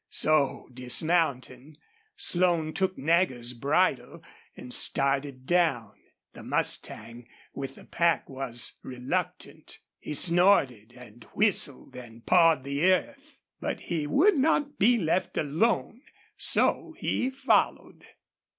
So, 0.09 0.67
dismounting, 0.73 1.77
Slone 2.15 2.73
took 2.73 2.97
Nagger's 2.97 3.53
bridle 3.53 4.23
and 4.57 4.73
started 4.73 5.45
down. 5.45 5.93
The 6.33 6.41
mustang 6.41 7.27
with 7.53 7.75
the 7.75 7.85
pack 7.85 8.27
was 8.27 8.79
reluctant. 8.81 9.77
He 9.99 10.15
snorted 10.15 10.93
and 10.97 11.23
whistled 11.35 11.95
and 11.95 12.25
pawed 12.25 12.63
the 12.63 12.83
earth. 12.91 13.43
But 13.59 13.79
he 13.81 14.07
would 14.07 14.37
not 14.39 14.79
be 14.79 14.97
left 14.97 15.37
alone, 15.37 16.01
so 16.35 16.95
he 16.97 17.29
followed. 17.29 18.03